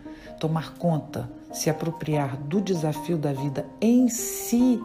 tomar 0.40 0.74
conta, 0.74 1.28
se 1.52 1.68
apropriar 1.68 2.36
do 2.36 2.60
desafio 2.60 3.18
da 3.18 3.32
vida 3.32 3.66
em 3.80 4.08
si 4.08 4.80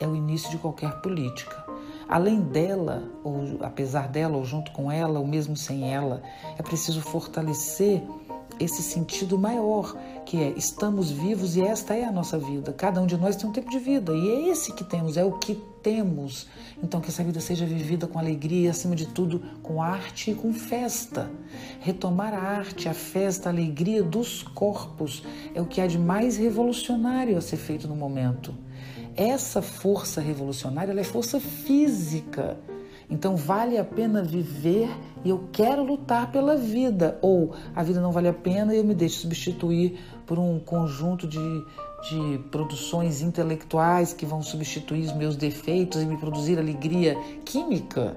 é 0.00 0.06
o 0.06 0.14
início 0.14 0.50
de 0.50 0.58
qualquer 0.58 1.00
política. 1.00 1.67
Além 2.08 2.40
dela, 2.40 3.02
ou 3.22 3.58
apesar 3.60 4.08
dela, 4.08 4.36
ou 4.36 4.44
junto 4.44 4.72
com 4.72 4.90
ela, 4.90 5.20
ou 5.20 5.26
mesmo 5.26 5.56
sem 5.56 5.92
ela, 5.92 6.22
é 6.58 6.62
preciso 6.62 7.02
fortalecer 7.02 8.02
esse 8.58 8.82
sentido 8.82 9.38
maior, 9.38 9.94
que 10.24 10.42
é 10.42 10.52
estamos 10.56 11.10
vivos 11.10 11.56
e 11.56 11.62
esta 11.62 11.94
é 11.94 12.04
a 12.04 12.12
nossa 12.12 12.38
vida. 12.38 12.72
Cada 12.72 13.00
um 13.00 13.06
de 13.06 13.16
nós 13.16 13.36
tem 13.36 13.48
um 13.48 13.52
tempo 13.52 13.70
de 13.70 13.78
vida 13.78 14.12
e 14.12 14.28
é 14.28 14.48
esse 14.48 14.72
que 14.72 14.84
temos, 14.84 15.16
é 15.16 15.24
o 15.24 15.32
que 15.32 15.54
temos. 15.82 16.48
Então 16.82 17.00
que 17.00 17.08
essa 17.08 17.22
vida 17.22 17.40
seja 17.40 17.64
vivida 17.64 18.06
com 18.06 18.18
alegria 18.18 18.70
acima 18.70 18.96
de 18.96 19.06
tudo 19.06 19.40
com 19.62 19.82
arte 19.82 20.30
e 20.30 20.34
com 20.34 20.52
festa. 20.52 21.30
Retomar 21.80 22.34
a 22.34 22.40
arte, 22.40 22.88
a 22.88 22.94
festa, 22.94 23.48
a 23.48 23.52
alegria 23.52 24.02
dos 24.02 24.42
corpos 24.42 25.22
é 25.54 25.60
o 25.60 25.66
que 25.66 25.80
há 25.80 25.86
de 25.86 25.98
mais 25.98 26.36
revolucionário 26.36 27.36
a 27.36 27.40
ser 27.40 27.56
feito 27.56 27.86
no 27.86 27.94
momento. 27.94 28.54
Essa 29.18 29.60
força 29.60 30.20
revolucionária 30.20 30.98
é 30.98 31.04
força 31.04 31.40
física 31.40 32.56
então 33.10 33.36
vale 33.36 33.78
a 33.78 33.84
pena 33.84 34.22
viver 34.22 34.88
e 35.24 35.30
eu 35.30 35.48
quero 35.50 35.82
lutar 35.82 36.30
pela 36.30 36.56
vida. 36.56 37.18
Ou 37.22 37.54
a 37.74 37.82
vida 37.82 38.00
não 38.00 38.12
vale 38.12 38.28
a 38.28 38.34
pena 38.34 38.74
e 38.74 38.78
eu 38.78 38.84
me 38.84 38.94
deixo 38.94 39.20
substituir 39.20 39.98
por 40.26 40.38
um 40.38 40.58
conjunto 40.58 41.26
de, 41.26 41.64
de 42.10 42.38
produções 42.50 43.22
intelectuais 43.22 44.12
que 44.12 44.26
vão 44.26 44.42
substituir 44.42 45.06
os 45.06 45.12
meus 45.14 45.36
defeitos 45.36 46.02
e 46.02 46.06
me 46.06 46.18
produzir 46.18 46.58
alegria 46.58 47.16
química. 47.44 48.16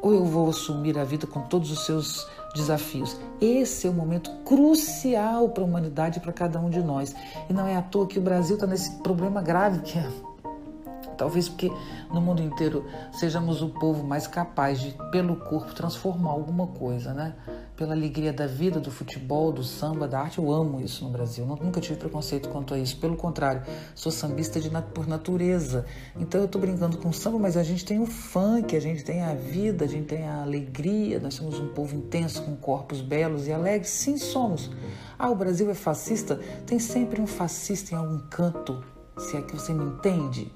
Ou 0.00 0.14
eu 0.14 0.24
vou 0.24 0.48
assumir 0.48 0.98
a 0.98 1.04
vida 1.04 1.26
com 1.26 1.42
todos 1.42 1.70
os 1.70 1.84
seus 1.84 2.26
desafios. 2.54 3.20
Esse 3.38 3.86
é 3.86 3.90
o 3.90 3.92
momento 3.92 4.30
crucial 4.46 5.50
para 5.50 5.62
a 5.62 5.66
humanidade 5.66 6.18
e 6.18 6.20
para 6.22 6.32
cada 6.32 6.58
um 6.58 6.70
de 6.70 6.82
nós. 6.82 7.14
E 7.50 7.52
não 7.52 7.66
é 7.66 7.76
à 7.76 7.82
toa 7.82 8.06
que 8.06 8.18
o 8.18 8.22
Brasil 8.22 8.54
está 8.54 8.66
nesse 8.66 8.92
problema 9.02 9.42
grave 9.42 9.80
que 9.80 9.98
é 9.98 10.10
Talvez 11.20 11.50
porque 11.50 11.70
no 12.10 12.18
mundo 12.18 12.40
inteiro 12.42 12.86
sejamos 13.12 13.60
o 13.60 13.68
povo 13.68 14.02
mais 14.02 14.26
capaz 14.26 14.80
de, 14.80 14.96
pelo 15.12 15.36
corpo, 15.36 15.74
transformar 15.74 16.30
alguma 16.30 16.66
coisa, 16.68 17.12
né? 17.12 17.34
Pela 17.76 17.92
alegria 17.92 18.32
da 18.32 18.46
vida, 18.46 18.80
do 18.80 18.90
futebol, 18.90 19.52
do 19.52 19.62
samba, 19.62 20.08
da 20.08 20.18
arte. 20.18 20.38
Eu 20.38 20.50
amo 20.50 20.80
isso 20.80 21.04
no 21.04 21.10
Brasil. 21.10 21.44
Nunca 21.44 21.78
tive 21.78 21.98
preconceito 21.98 22.48
quanto 22.48 22.72
a 22.72 22.78
isso. 22.78 22.96
Pelo 22.96 23.16
contrário, 23.16 23.62
sou 23.94 24.10
sambista 24.10 24.58
de, 24.58 24.70
por 24.94 25.06
natureza. 25.06 25.84
Então 26.18 26.40
eu 26.40 26.46
estou 26.46 26.58
brincando 26.58 26.96
com 26.96 27.10
o 27.10 27.12
samba, 27.12 27.38
mas 27.38 27.54
a 27.54 27.62
gente 27.62 27.84
tem 27.84 28.00
o 28.00 28.06
funk, 28.06 28.74
a 28.74 28.80
gente 28.80 29.04
tem 29.04 29.20
a 29.20 29.34
vida, 29.34 29.84
a 29.84 29.88
gente 29.88 30.06
tem 30.06 30.26
a 30.26 30.40
alegria. 30.40 31.20
Nós 31.20 31.34
somos 31.34 31.60
um 31.60 31.68
povo 31.68 31.94
intenso, 31.94 32.40
com 32.44 32.56
corpos 32.56 33.02
belos 33.02 33.46
e 33.46 33.52
alegres. 33.52 33.90
Sim, 33.90 34.16
somos. 34.16 34.70
Ah, 35.18 35.28
o 35.28 35.34
Brasil 35.34 35.70
é 35.70 35.74
fascista? 35.74 36.40
Tem 36.64 36.78
sempre 36.78 37.20
um 37.20 37.26
fascista 37.26 37.94
em 37.94 37.98
algum 37.98 38.20
canto, 38.30 38.82
se 39.18 39.36
é 39.36 39.42
que 39.42 39.54
você 39.54 39.74
me 39.74 39.84
entende 39.84 40.50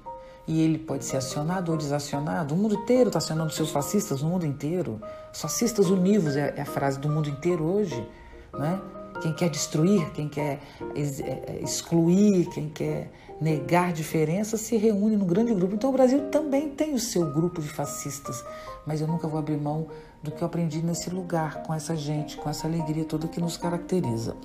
e 0.47 0.61
ele 0.61 0.77
pode 0.77 1.05
ser 1.05 1.17
acionado 1.17 1.71
ou 1.71 1.77
desacionado. 1.77 2.53
O 2.53 2.57
mundo 2.57 2.75
inteiro 2.75 3.09
está 3.09 3.17
acionando 3.17 3.51
seus 3.51 3.71
fascistas, 3.71 4.21
o 4.21 4.27
mundo 4.27 4.45
inteiro. 4.45 5.01
Fascistas 5.33 5.89
univos 5.89 6.35
é, 6.35 6.53
é 6.55 6.61
a 6.61 6.65
frase 6.65 6.99
do 6.99 7.09
mundo 7.09 7.29
inteiro 7.29 7.63
hoje. 7.63 8.07
Né? 8.53 8.79
Quem 9.21 9.33
quer 9.33 9.49
destruir, 9.49 10.11
quem 10.11 10.29
quer 10.29 10.59
é, 10.95 11.01
é, 11.01 11.59
excluir, 11.63 12.47
quem 12.49 12.69
quer 12.69 13.11
negar 13.41 13.91
diferenças 13.91 14.61
se 14.61 14.77
reúne 14.77 15.15
num 15.15 15.25
grande 15.25 15.53
grupo. 15.53 15.73
Então 15.73 15.89
o 15.89 15.93
Brasil 15.93 16.29
também 16.29 16.69
tem 16.69 16.93
o 16.93 16.99
seu 16.99 17.31
grupo 17.33 17.61
de 17.61 17.67
fascistas, 17.67 18.43
mas 18.85 19.01
eu 19.01 19.07
nunca 19.07 19.27
vou 19.27 19.39
abrir 19.39 19.57
mão 19.57 19.87
do 20.21 20.31
que 20.31 20.41
eu 20.41 20.45
aprendi 20.47 20.81
nesse 20.81 21.09
lugar, 21.09 21.63
com 21.63 21.73
essa 21.73 21.95
gente, 21.95 22.37
com 22.37 22.49
essa 22.49 22.67
alegria 22.67 23.05
toda 23.05 23.27
que 23.27 23.39
nos 23.39 23.57
caracteriza. 23.57 24.35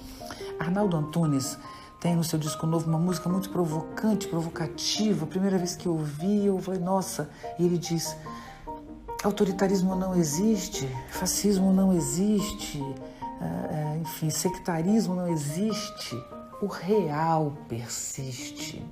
Arnaldo 0.59 0.97
Antunes 0.97 1.59
tem 2.01 2.17
no 2.17 2.25
seu 2.25 2.39
disco 2.39 2.67
novo 2.67 2.89
uma 2.89 2.99
música 2.99 3.29
muito 3.29 3.51
provocante, 3.51 4.27
provocativa. 4.27 5.27
Primeira 5.27 5.59
vez 5.59 5.77
que 5.77 5.87
eu 5.87 5.93
ouvi, 5.93 6.47
eu 6.47 6.59
falei, 6.59 6.81
nossa. 6.81 7.29
E 7.59 7.65
ele 7.65 7.77
diz: 7.77 8.17
autoritarismo 9.23 9.95
não 9.95 10.17
existe, 10.17 10.89
fascismo 11.11 11.73
não 11.73 11.93
existe, 11.93 12.83
é, 13.41 13.99
enfim, 13.99 14.31
sectarismo 14.31 15.15
não 15.15 15.29
existe. 15.29 16.17
O 16.63 16.67
real 16.67 17.55
persiste. 17.69 18.85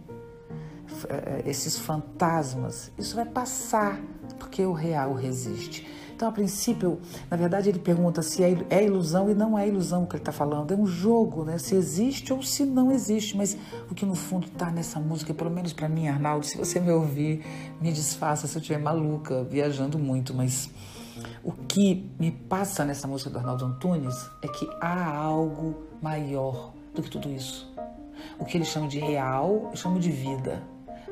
É, 1.08 1.42
esses 1.48 1.78
fantasmas, 1.78 2.90
isso 2.98 3.14
vai 3.14 3.24
passar, 3.26 4.00
porque 4.38 4.64
o 4.64 4.72
real 4.72 5.14
resiste. 5.14 5.86
Então, 6.18 6.30
a 6.30 6.32
princípio, 6.32 6.98
na 7.30 7.36
verdade, 7.36 7.68
ele 7.68 7.78
pergunta 7.78 8.22
se 8.22 8.42
é, 8.42 8.52
é 8.70 8.84
ilusão 8.84 9.30
e 9.30 9.34
não 9.34 9.56
é 9.56 9.68
ilusão 9.68 10.02
o 10.02 10.06
que 10.08 10.16
ele 10.16 10.22
está 10.22 10.32
falando. 10.32 10.72
É 10.72 10.76
um 10.76 10.84
jogo, 10.84 11.44
né? 11.44 11.58
Se 11.58 11.76
existe 11.76 12.32
ou 12.32 12.42
se 12.42 12.64
não 12.64 12.90
existe. 12.90 13.36
Mas 13.36 13.56
o 13.88 13.94
que 13.94 14.04
no 14.04 14.16
fundo 14.16 14.48
está 14.48 14.68
nessa 14.68 14.98
música, 14.98 15.32
pelo 15.32 15.48
menos 15.48 15.72
para 15.72 15.88
mim, 15.88 16.08
Arnaldo, 16.08 16.44
se 16.44 16.58
você 16.58 16.80
me 16.80 16.90
ouvir, 16.90 17.46
me 17.80 17.92
desfaça 17.92 18.48
se 18.48 18.56
eu 18.56 18.60
estiver 18.60 18.80
maluca, 18.80 19.44
viajando 19.44 19.96
muito, 19.96 20.34
mas 20.34 20.68
o 21.44 21.52
que 21.52 22.10
me 22.18 22.32
passa 22.32 22.84
nessa 22.84 23.06
música 23.06 23.30
do 23.30 23.38
Arnaldo 23.38 23.66
Antunes 23.66 24.28
é 24.42 24.48
que 24.48 24.68
há 24.80 25.14
algo 25.14 25.84
maior 26.02 26.72
do 26.96 27.00
que 27.00 27.10
tudo 27.10 27.30
isso. 27.30 27.72
O 28.40 28.44
que 28.44 28.56
ele 28.56 28.64
chama 28.64 28.88
de 28.88 28.98
real, 28.98 29.68
eu 29.70 29.76
chamo 29.76 30.00
de 30.00 30.10
vida. 30.10 30.64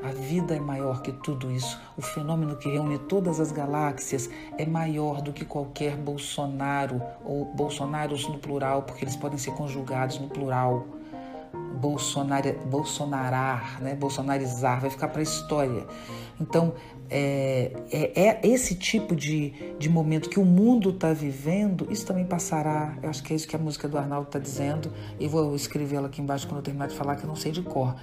A 0.03 0.11
vida 0.11 0.55
é 0.55 0.59
maior 0.59 1.01
que 1.01 1.11
tudo 1.11 1.51
isso. 1.51 1.79
O 1.97 2.01
fenômeno 2.01 2.55
que 2.55 2.69
reúne 2.69 2.97
todas 2.97 3.39
as 3.39 3.51
galáxias 3.51 4.29
é 4.57 4.65
maior 4.65 5.21
do 5.21 5.33
que 5.33 5.43
qualquer 5.43 5.95
Bolsonaro 5.95 7.01
ou 7.25 7.45
Bolsonaros 7.45 8.27
no 8.27 8.37
plural, 8.37 8.83
porque 8.83 9.03
eles 9.03 9.15
podem 9.15 9.37
ser 9.37 9.51
conjugados 9.51 10.19
no 10.19 10.27
plural. 10.27 10.85
Bolsonar, 11.79 12.41
bolsonarar, 12.65 13.81
né? 13.81 13.95
bolsonarizar, 13.95 14.81
vai 14.81 14.89
ficar 14.89 15.09
para 15.09 15.19
a 15.19 15.23
história. 15.23 15.85
Então, 16.39 16.73
é, 17.09 17.71
é, 17.91 18.21
é, 18.21 18.39
esse 18.43 18.75
tipo 18.75 19.15
de, 19.15 19.53
de 19.79 19.89
momento 19.89 20.29
que 20.29 20.39
o 20.39 20.45
mundo 20.45 20.89
está 20.89 21.13
vivendo, 21.13 21.87
isso 21.89 22.05
também 22.05 22.25
passará. 22.25 22.97
Eu 23.01 23.09
acho 23.09 23.23
que 23.23 23.33
é 23.33 23.35
isso 23.35 23.47
que 23.47 23.55
a 23.55 23.59
música 23.59 23.87
do 23.87 23.97
Arnaldo 23.97 24.27
está 24.27 24.39
dizendo. 24.39 24.91
E 25.19 25.27
vou 25.27 25.55
escrevê-la 25.55 26.07
aqui 26.07 26.21
embaixo 26.21 26.47
quando 26.47 26.57
eu 26.57 26.63
terminar 26.63 26.87
de 26.87 26.95
falar, 26.95 27.15
que 27.15 27.23
eu 27.23 27.27
não 27.27 27.35
sei 27.35 27.51
de 27.51 27.61
cor. 27.61 27.95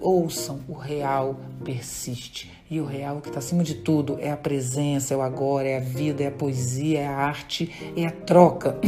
Ouçam, 0.00 0.60
o 0.68 0.74
real 0.74 1.36
persiste. 1.64 2.50
E 2.70 2.80
o 2.80 2.86
real 2.86 3.20
que 3.20 3.28
está 3.28 3.38
acima 3.38 3.62
de 3.62 3.74
tudo 3.74 4.16
é 4.18 4.30
a 4.30 4.36
presença, 4.36 5.12
é 5.12 5.16
o 5.16 5.22
agora, 5.22 5.68
é 5.68 5.76
a 5.76 5.80
vida, 5.80 6.22
é 6.22 6.28
a 6.28 6.30
poesia, 6.30 7.00
é 7.00 7.06
a 7.06 7.16
arte, 7.16 7.70
é 7.96 8.06
a 8.06 8.10
troca 8.10 8.78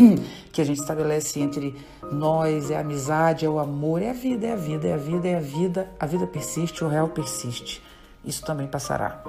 que 0.50 0.60
a 0.60 0.64
gente 0.64 0.80
estabelece 0.80 1.40
entre 1.40 1.74
nós, 2.10 2.70
é 2.70 2.76
a 2.76 2.80
amizade, 2.80 3.44
é 3.44 3.48
o 3.48 3.58
amor, 3.58 4.00
é 4.02 4.10
a 4.10 4.14
vida, 4.14 4.46
é 4.46 4.52
a 4.52 4.56
vida, 4.56 4.88
é 4.88 4.94
a 4.94 4.96
vida, 4.96 5.28
é 5.28 5.36
a 5.36 5.40
vida. 5.40 5.90
A 6.00 6.06
vida 6.06 6.26
persiste, 6.26 6.82
o 6.82 6.88
real 6.88 7.08
persiste. 7.08 7.82
Isso 8.24 8.44
também 8.44 8.66
passará. 8.66 9.22